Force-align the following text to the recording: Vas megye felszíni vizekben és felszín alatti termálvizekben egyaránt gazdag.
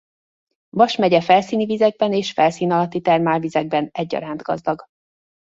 Vas 0.69 0.95
megye 0.97 1.21
felszíni 1.21 1.65
vizekben 1.65 2.13
és 2.13 2.31
felszín 2.31 2.71
alatti 2.71 3.01
termálvizekben 3.01 3.89
egyaránt 3.91 4.41
gazdag. 4.41 4.85